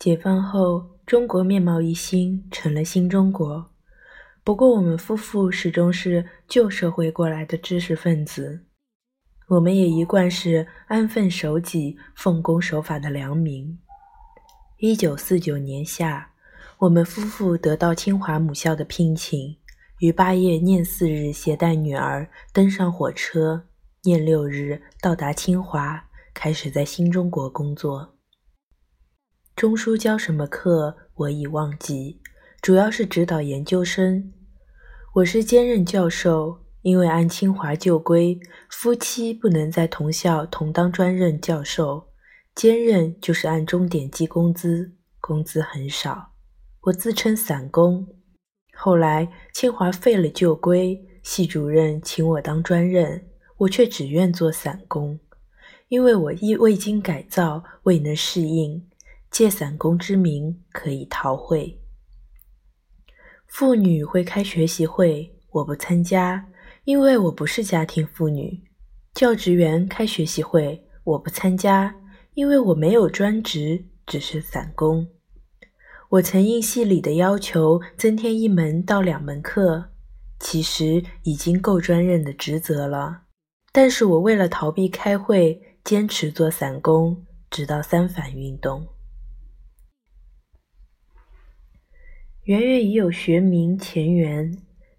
[0.00, 3.70] 解放后，中国面貌一新，成了新中国。
[4.42, 8.64] 不过，我们夫妇始终是旧社会过来的知识分子，
[9.46, 13.78] 我们也一贯是安分守己、奉公守法的良民。
[14.78, 16.30] 一九四九年夏，
[16.78, 19.54] 我们夫妇得到清华母校的聘请，
[19.98, 23.66] 于八月廿四日携带女儿登上火车，
[24.04, 28.14] 廿六日到达清华，开始在新中国工作。
[29.60, 32.18] 中书教什么课，我已忘记，
[32.62, 34.32] 主要是指导研究生。
[35.16, 42.08] 我是兼任教授，因为按清华旧规，夫妻不能在同校同当专任教授。
[42.54, 46.30] 兼任就是按钟点计工资，工资很少。
[46.84, 48.08] 我自称散工。
[48.72, 53.26] 后来清华废了旧规，系主任请我当专任，
[53.58, 55.20] 我却只愿做散工，
[55.88, 58.86] 因为我亦未经改造，未能适应。
[59.30, 61.80] 借散工之名可以逃会。
[63.46, 66.46] 妇女会开学习会，我不参加，
[66.84, 68.62] 因为我不是家庭妇女。
[69.12, 71.96] 教职员开学习会，我不参加，
[72.34, 75.08] 因为我没有专职，只是散工。
[76.10, 79.90] 我曾应系里的要求增添一门到两门课，
[80.38, 83.22] 其实已经够专任的职责了。
[83.72, 88.86] 但是我为了逃避开会，坚持做散工，直到三反运动。
[92.44, 94.50] 圆圆已有学名钱媛，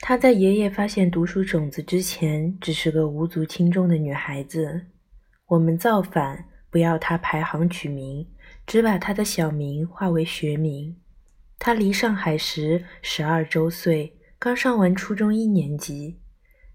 [0.00, 4.82] 她在爷爷发现读书种子之前，只是个无足轻重的女孩子。
[5.46, 8.28] 我们造反，不要她排行取名，
[8.66, 10.94] 只把她的小名化为学名。
[11.58, 16.18] 她离上海时十二周岁，刚上完初中一年级。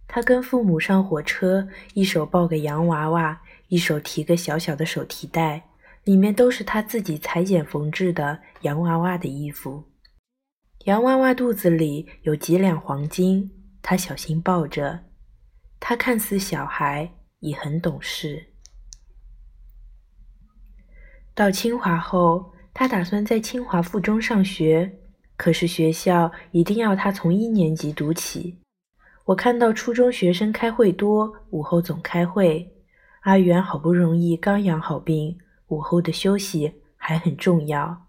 [0.08, 5.69] 她跟父母上火车，一手抱个洋娃娃，一手提个小小的手提袋，
[6.03, 9.83] 里面都是她自己裁剪缝制的洋娃娃的衣服。
[10.86, 14.99] 洋娃娃肚子里有几两黄金，他小心抱着。
[15.80, 18.48] 他看似小孩，已很懂事。
[21.36, 24.99] 到清华后，他打算在清华附中上学，
[25.36, 28.58] 可是学校一定要他从一年级读起。
[29.26, 32.73] 我看到初中学生开会多，午后总开会。
[33.21, 38.07] 阿元好不容易刚养好病，午后的休息还很重要。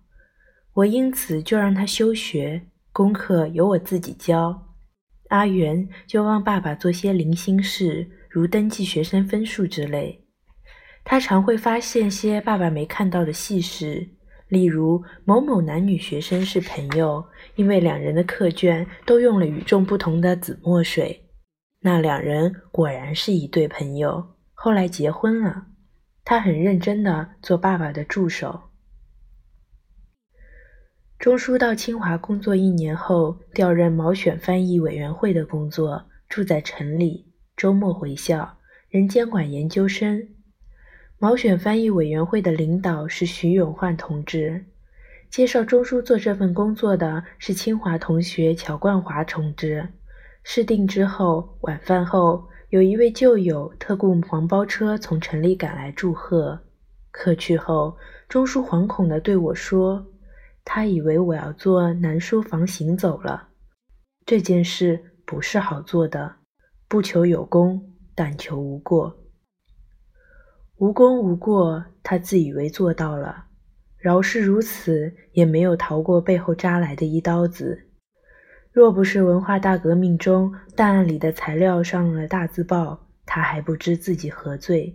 [0.78, 2.62] 我因此就让他休学，
[2.92, 4.76] 功课由我自己教。
[5.28, 10.24] 阿元就帮爸爸做些零星事，如登记学生分数之类。
[11.02, 14.08] 他常会发现些爸爸没看到的细事，
[14.46, 21.28] 例如某某男女学生是朋友，因为两人的课卷都用了与众不同的紫墨水。
[21.80, 24.24] 那两人果然是一对朋友，
[24.54, 25.66] 后来结婚了。
[26.24, 28.67] 他很认真地做爸爸的助手。
[31.18, 38.48] 钟书到清华工作一年后，调任毛选翻译委员会的工作，住在城里，周末回校，
[38.88, 40.28] 仍监管研究生。
[41.18, 44.64] 毛选翻译委员会的领导是徐永焕同志，
[45.28, 49.88] 介绍钟书做这份工作的是清华同学乔冠华同志。
[50.44, 56.60] 试定之后，晚饭后，有一位旧友特雇黄包车从城里赶来祝贺。
[57.10, 57.96] 客去后，
[58.28, 60.06] 钟书惶恐地对我说。
[60.70, 63.48] 他以为我要做南书房行走了，
[64.26, 66.36] 这件事不是好做的，
[66.86, 69.16] 不求有功，但求无过。
[70.76, 73.46] 无功无过，他自以为做到了，
[73.96, 77.86] 饶是如此，也没有逃过背后扎来的一刀子。
[78.70, 84.94] 若不是文化大革命中档案里的材料上了大字报，他还不知自己何罪。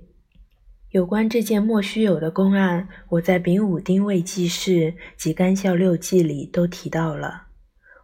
[0.93, 4.71] 有关这件莫须有的公案，我在《丙午丁未记事》
[5.17, 7.47] 及《干校六记》里都提到了。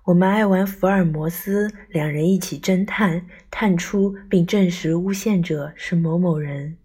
[0.06, 6.80] 我们爱玩福尔摩斯，两人一起侦探，探出并证实诬陷者是某某人。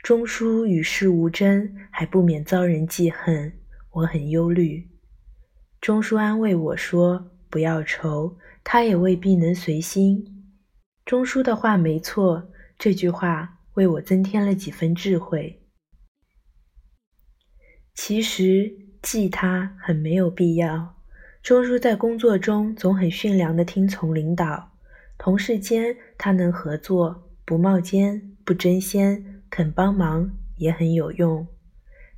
[0.00, 3.52] 钟书与世无争，还不免遭人记恨，
[3.94, 4.86] 我很忧虑。
[5.80, 10.24] 钟书安慰我说：“不要愁，他也未必能随心。”
[11.04, 12.48] 钟书的话没错，
[12.78, 13.54] 这句话。
[13.76, 15.62] 为我增添了几分智慧。
[17.94, 18.70] 其实
[19.00, 20.96] 记他很没有必要。
[21.42, 24.72] 周叔在工作中总很驯良的听从领导，
[25.16, 31.46] 同事间他能合作，不冒尖，不争先，肯帮忙，也很有用。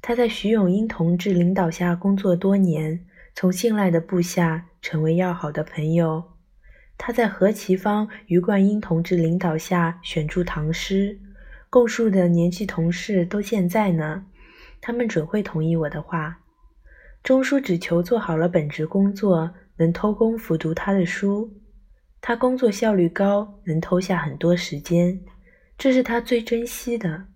[0.01, 3.05] 他在徐永英同志领导下工作多年，
[3.35, 6.25] 从信赖的部下成为要好的朋友。
[6.97, 11.21] 他在何其芳、余冠英同志领导下选出唐诗。
[11.71, 14.25] 供述的年纪同事都健在呢，
[14.81, 16.41] 他们准会同意我的话。
[17.23, 21.53] 钟叔只求做好了本职工作，能偷工复读他的书。
[22.21, 25.21] 他工作效率高，能偷下很多时间，
[25.77, 27.27] 这是他最珍惜的。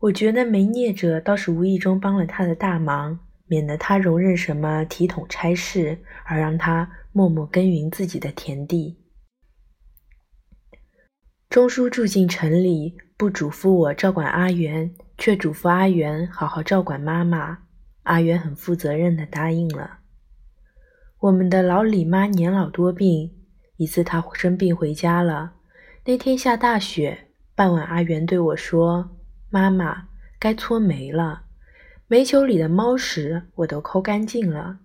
[0.00, 8.96] 我觉得没孽者倒是无意中帮了他的大忙，免得他容忍什么体统差事，而让他默默耕耘自己的田地。
[11.48, 17.58] 钟叔住进城里，不嘱咐我照管阿元，却嘱咐阿元好好照管妈妈。
[18.02, 19.98] 阿元很负责任地答应了。
[21.20, 23.32] 我们的老李妈年老多病，
[23.76, 25.52] 一次她生病回家了，
[26.04, 29.10] 那天下大雪，傍晚阿元对我说。
[29.48, 30.08] 妈妈，
[30.38, 31.44] 该搓煤了。
[32.08, 34.80] 煤球里的猫屎我都抠干净了。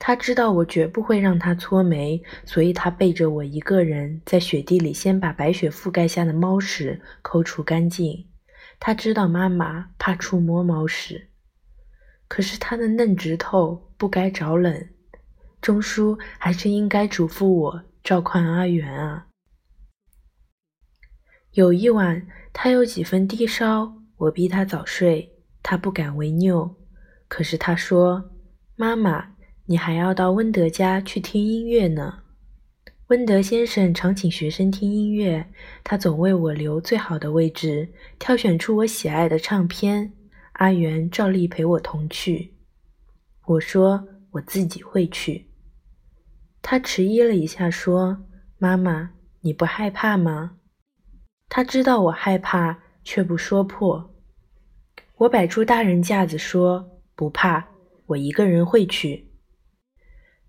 [0.00, 8.26] 他知道我绝不会让他搓煤，所以他背着我一个人在雪地里先把白雪覆盖下的猫屎抠除干净。
[8.80, 11.28] 他知道妈妈怕触摸猫屎，
[12.26, 14.88] 可是他的嫩指头不该着冷。
[15.60, 19.28] 钟叔还是应该嘱咐我照看阿元啊。
[21.52, 22.26] 有一晚。
[22.52, 26.74] 他有几分低烧，我逼他早睡，他不敢违拗。
[27.28, 28.32] 可是他说
[28.74, 29.36] ：“妈妈，
[29.70, 32.22] 你还要到温德家去听音乐呢。
[33.06, 35.46] 温德先生常请学生听音乐，
[35.84, 37.88] 他总为我留最好的位置，
[38.18, 40.12] 挑选出我喜爱的唱片。
[40.54, 42.54] 阿元照例陪我同去。”
[43.46, 45.46] 我说：“我自己会去。”
[46.60, 48.24] 他迟疑了一下，说
[48.58, 49.12] ：“妈妈，
[49.42, 50.56] 你不害怕吗？”
[51.48, 54.12] 他知道我害怕，却不说破。
[55.18, 57.68] 我摆出大人架子说：“不怕，
[58.06, 59.26] 我一个人会去。”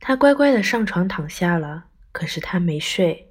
[0.01, 3.29] 他乖乖的上床躺下了，可是他没睡。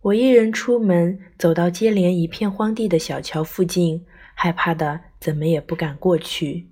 [0.00, 4.04] 我一人出门，走到接连一片荒地的小桥附近，
[4.34, 6.70] 害怕的怎么也不敢过去。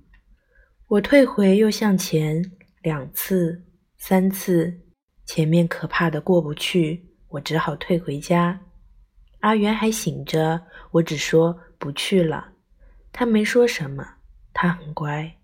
[0.89, 2.43] 我退回又向前，
[2.83, 3.63] 两次、
[3.99, 4.81] 三次，
[5.27, 8.59] 前面可怕的过不去，我只好退回家。
[9.41, 12.53] 阿元还醒着，我只说不去了。
[13.13, 14.07] 他没说什么，
[14.55, 15.37] 他很乖。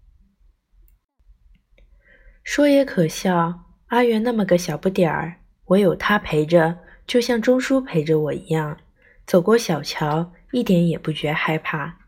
[2.50, 5.36] 说也可笑，阿元那么个小不点儿，
[5.66, 8.78] 我有他陪着，就像钟叔陪着我一样。
[9.26, 11.98] 走过小桥，一点也不觉害怕。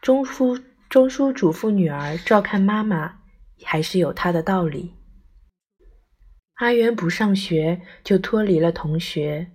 [0.00, 3.18] 钟叔钟叔嘱咐女儿照看妈妈，
[3.62, 4.94] 还是有他的道理。
[6.54, 9.48] 阿元不上学，就脱离了同学。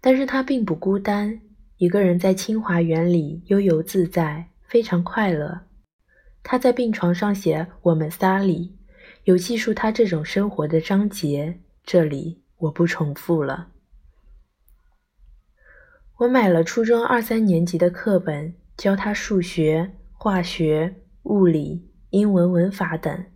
[0.00, 1.40] 但是他并不孤单，
[1.76, 5.60] 一个人在清华园里悠游自在，非常快乐。
[6.42, 8.76] 他在病床上写“我们仨”里，
[9.28, 13.68] 有记述他这种生活的章节，这里我不重复了。
[16.20, 20.94] 我买了初中二三年级的课本，教他数学、化学、
[21.24, 23.26] 物理、英文文法等。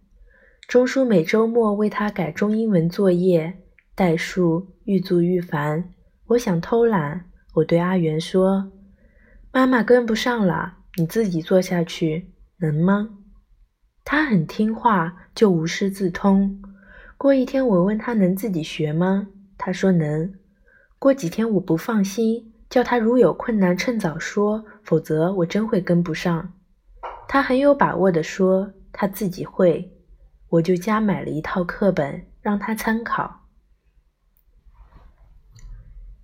[0.66, 3.58] 钟叔每周末为他改中英文作业，
[3.94, 5.92] 代数愈做愈烦。
[6.28, 8.72] 我想偷懒，我对阿元说
[9.52, 13.18] ：“妈妈跟不上了，你自己做下去，能吗？”
[14.14, 16.60] 他很听话，就无师自通。
[17.16, 19.28] 过一天，我问他能自己学吗？
[19.56, 20.34] 他说能。
[20.98, 26.52] 过几天，我不放心，叫他如有困难趁早说，否则我真会跟不上。
[27.26, 29.90] 他很有把握地说他自己会，
[30.50, 33.46] 我就加买了一套课本让他参考。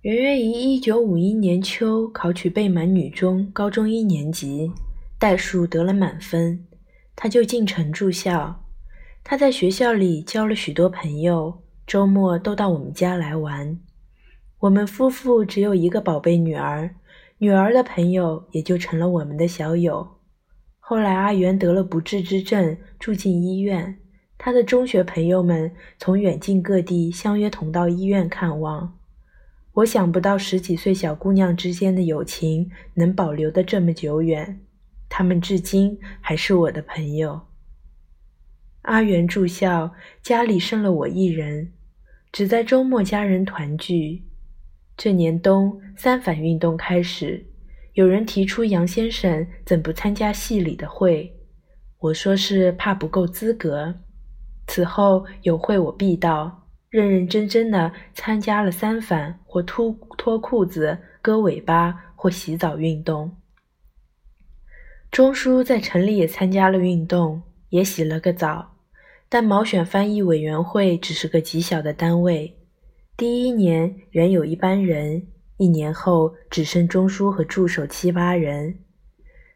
[0.01, 4.71] 圆圆于一九五一年秋考取备满女中高中一年级，
[5.17, 6.67] 代数得了满分，
[7.21, 8.63] 他就进城住校。
[9.25, 13.77] 他在学校里交了许多朋友，周末都到我们家来玩。
[14.59, 16.95] 我们夫妇只有一个宝贝女儿，
[17.39, 20.07] 女儿的朋友也就成了我们的小友。
[20.79, 23.99] 后来阿元得了不治之症，住进医院，
[24.37, 28.97] 他的中学朋友们从远近各地相约同到医院看望。
[29.73, 34.61] 我想不到十几岁小姑娘之间的友情能保留的这么久远，
[35.09, 37.41] 他们至今还是我的朋友。
[38.83, 41.73] 阿元住校，家里剩了我一人，
[42.31, 44.23] 只在周末家人团聚。
[44.95, 47.45] 这年冬三反运动开始，
[47.93, 51.35] 有人提出杨先生怎不参加系里的会？
[51.99, 53.93] 我说是怕不够资格。
[54.67, 56.55] 此后有会我必到。
[56.89, 63.31] 认认真真的参加了三反或脱脱裤子、割尾巴或洗澡运动。
[65.11, 68.75] 钟叔在城里也参加了运动，也洗了个澡，
[69.27, 72.55] 但毛选翻译委员会只是个极小的单位。
[73.17, 78.79] 第一年原有一班人，一年后只剩钟叔和助手七八人。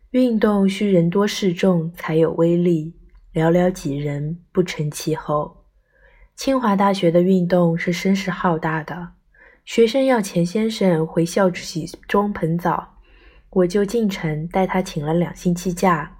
[0.09, 2.93] 运动需人多势众才有威力，
[3.33, 5.65] 寥寥几人，不成气候。
[6.35, 9.09] 清华大学的运动是声势浩大的，
[9.63, 12.92] 学生要钱先生回校洗中盆澡，
[13.53, 16.17] 我就进城带他请了两星期假，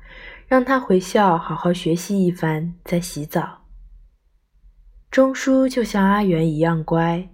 [0.47, 3.61] 让他回校好好学习一番再洗澡。
[5.09, 7.27] 钟书就像阿元一样乖，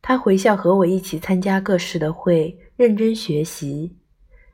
[0.00, 3.94] 他回校和我一起参加各式的会，认真学习。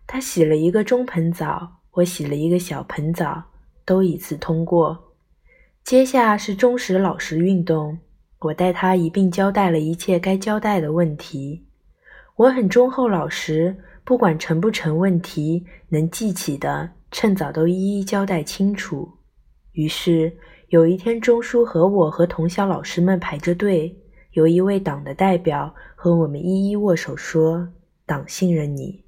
[0.04, 3.42] 他洗了一个中盆澡，我洗了一个小盆澡，
[3.84, 5.12] 都一次通过。
[5.84, 7.98] 接下是忠实老实运动，
[8.40, 11.64] 我带他一并交代了一切该交代的问题。
[12.36, 13.76] 我很忠厚老实，
[14.08, 19.06] 不管成不成问题，能记起的，趁早都一一交代清楚。
[19.72, 20.34] 于是。
[20.70, 23.94] 有一天，钟书和我和同校老师们排着队，
[24.32, 27.68] 有一位党的代表和我们一一握手，说
[28.04, 29.04] ：“党信任你。”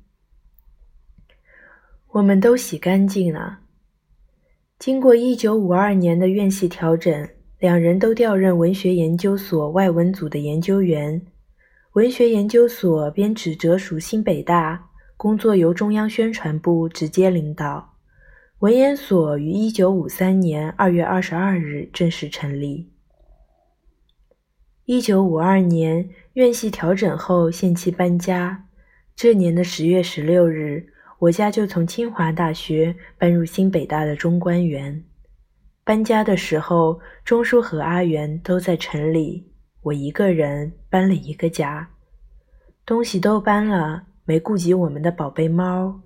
[2.12, 3.60] 我们都洗干净了。
[4.78, 7.28] 经过一九五二年的院系调整，
[7.58, 11.20] 两人都调任文学研究所外文组的研究员。
[11.92, 14.89] 文学研究所编制折属新北大，
[15.22, 17.92] 工作由中央宣传部直接领导。
[18.60, 22.90] 文研所于一九五三年二月二十二日正式成立。
[24.86, 28.66] 一九五二年院系调整后，限期搬家。
[29.14, 30.86] 这年的十月十六日，
[31.18, 35.04] 我家就从清华大学搬入新北大的中关园。
[35.84, 41.90] 搬家的时候，钟书和阿元都在城里，我一个人搬了一个家，
[42.86, 46.00] 东西都搬了，没顾及我们的宝贝猫。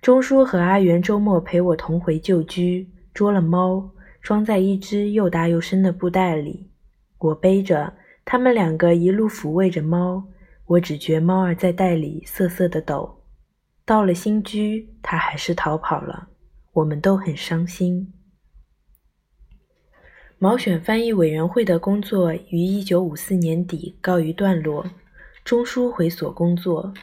[0.00, 3.90] 钟叔和阿元周末陪我同回旧居，捉了猫，
[4.22, 6.70] 装在一只又大又深的布袋里。
[7.18, 7.92] 我背着，
[8.24, 10.22] 他们两个一路抚慰着猫。
[10.64, 13.18] 我只觉猫儿在袋里瑟瑟的抖。
[13.84, 16.28] 到了新居，它还是逃跑了。
[16.72, 18.12] 我们都很伤心。
[20.38, 24.86] 毛选翻译委员会的工作于一九五四年底告一段落，
[25.42, 26.94] 钟书回所工作。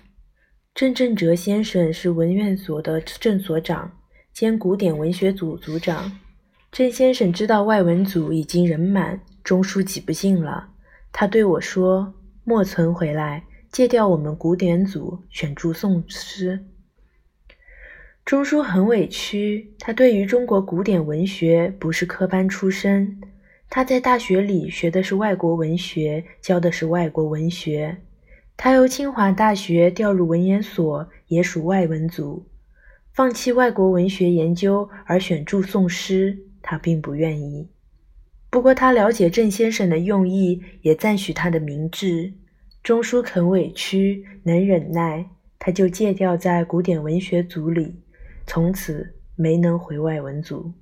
[0.77, 3.91] 郑振哲先生是文院所的郑所长
[4.31, 6.19] 兼古典文学组组长。
[6.72, 10.69] 郑先生知道外文组已经人满，钟书挤不进了。
[11.12, 12.13] 他对我说
[12.46, 16.63] ：“莫存回来，借调我们古典组，选注宋诗。”
[18.24, 23.19] 钟书很委屈，他对于中国古典文学不是科班出身，
[23.67, 27.98] 他在大学里学的是外国文学，教的是外国文学。
[28.58, 32.48] 他由清华大学调入文研所，也属外文组，
[33.14, 37.70] 放弃外国文学研究而选注宋诗，他并不愿意。
[38.50, 42.34] 不过他了解郑先生的用意，也赞许他的明智。
[42.82, 48.02] 钟书肯委屈，能忍耐，他就借调在古典文学组里，
[48.48, 50.74] 从此没能回外文组。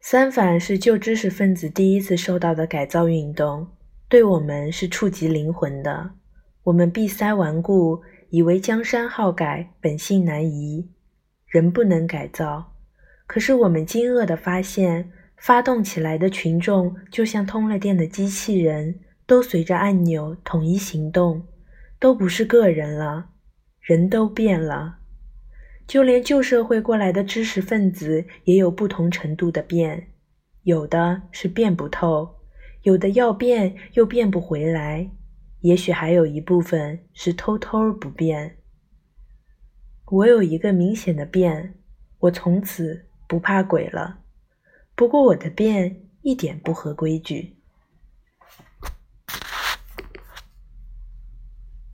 [0.00, 3.68] 三反是旧知识分子第一次受到的改造运动。
[4.08, 6.12] 对我们是触及灵魂的。
[6.64, 8.00] 我们闭塞顽固，
[8.30, 10.88] 以为江山好改，本性难移，
[11.46, 12.72] 人不能改造。
[13.26, 21.46] 可是我们惊愕地发现，发动起来的群众就像通了电的机器人，都随着按钮统一行动，
[21.98, 23.26] 都不是个人了，
[23.80, 25.00] 人都变了。
[25.86, 30.08] 就连旧社会过来的知识分子也有不同程度的变，
[30.62, 32.37] 有的是变不透。
[32.82, 35.10] 有的要变又变不回来，
[35.60, 38.56] 也许还有一部分是偷偷不变。
[40.06, 41.74] 我有一个明显的变，
[42.18, 44.20] 我从此不怕鬼了。
[44.94, 47.57] 不过我的变一点不合规矩。